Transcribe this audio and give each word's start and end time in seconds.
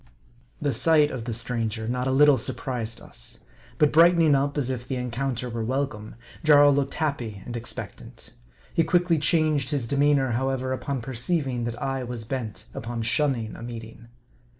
The 0.59 0.73
sight 0.73 1.11
of 1.11 1.25
the 1.25 1.31
stranger 1.31 1.87
not 1.87 2.07
a 2.07 2.11
little 2.11 2.39
surprised 2.39 2.99
us. 3.01 3.41
But 3.77 3.91
brightening 3.93 4.33
up, 4.33 4.57
as 4.57 4.71
if 4.71 4.87
the 4.87 4.95
encounter 4.95 5.47
were 5.47 5.63
welcome, 5.63 6.15
Jarl 6.43 6.73
looked 6.73 6.95
happy 6.95 7.43
and 7.45 7.55
expectant. 7.55 8.33
He 8.73 8.83
quickly 8.83 9.19
changed 9.19 9.69
his 9.69 9.87
de 9.87 9.97
meanor, 9.97 10.31
however, 10.31 10.73
upon 10.73 11.01
perceiving 11.01 11.65
that 11.65 11.79
I 11.79 12.03
was 12.03 12.25
bent 12.25 12.65
upon 12.73 13.03
shunning 13.03 13.55
a 13.55 13.61
meeting. 13.61 14.07